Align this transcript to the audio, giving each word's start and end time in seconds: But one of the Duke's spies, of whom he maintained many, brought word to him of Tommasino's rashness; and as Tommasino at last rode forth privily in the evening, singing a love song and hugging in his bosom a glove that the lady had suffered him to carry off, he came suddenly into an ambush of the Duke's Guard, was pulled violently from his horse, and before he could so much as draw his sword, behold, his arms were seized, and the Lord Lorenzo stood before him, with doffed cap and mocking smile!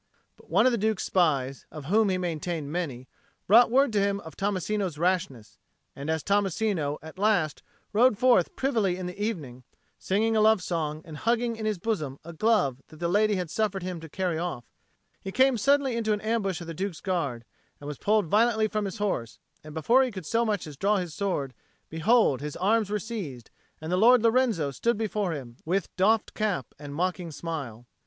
But 0.35 0.49
one 0.49 0.65
of 0.65 0.71
the 0.71 0.79
Duke's 0.79 1.03
spies, 1.03 1.67
of 1.71 1.85
whom 1.85 2.09
he 2.09 2.17
maintained 2.17 2.71
many, 2.71 3.07
brought 3.45 3.69
word 3.69 3.93
to 3.93 3.99
him 3.99 4.19
of 4.21 4.35
Tommasino's 4.35 4.97
rashness; 4.97 5.59
and 5.95 6.09
as 6.09 6.23
Tommasino 6.23 6.97
at 7.03 7.19
last 7.19 7.61
rode 7.93 8.17
forth 8.17 8.55
privily 8.55 8.97
in 8.97 9.05
the 9.05 9.23
evening, 9.23 9.63
singing 9.99 10.35
a 10.35 10.41
love 10.41 10.63
song 10.63 11.03
and 11.05 11.17
hugging 11.17 11.55
in 11.55 11.67
his 11.67 11.77
bosom 11.77 12.17
a 12.25 12.33
glove 12.33 12.81
that 12.87 12.95
the 12.95 13.07
lady 13.07 13.35
had 13.35 13.51
suffered 13.51 13.83
him 13.83 13.99
to 13.99 14.09
carry 14.09 14.39
off, 14.39 14.65
he 15.23 15.31
came 15.31 15.55
suddenly 15.55 15.95
into 15.95 16.13
an 16.13 16.21
ambush 16.21 16.61
of 16.61 16.65
the 16.65 16.73
Duke's 16.73 16.99
Guard, 16.99 17.45
was 17.79 17.99
pulled 17.99 18.25
violently 18.25 18.67
from 18.67 18.85
his 18.85 18.97
horse, 18.97 19.37
and 19.63 19.75
before 19.75 20.01
he 20.01 20.09
could 20.09 20.25
so 20.25 20.43
much 20.43 20.65
as 20.65 20.77
draw 20.77 20.97
his 20.97 21.13
sword, 21.13 21.53
behold, 21.91 22.41
his 22.41 22.55
arms 22.55 22.89
were 22.89 22.97
seized, 22.97 23.51
and 23.79 23.91
the 23.91 23.97
Lord 23.97 24.23
Lorenzo 24.23 24.71
stood 24.71 24.97
before 24.97 25.33
him, 25.33 25.57
with 25.63 25.95
doffed 25.95 26.33
cap 26.33 26.73
and 26.79 26.95
mocking 26.95 27.29
smile! 27.29 27.85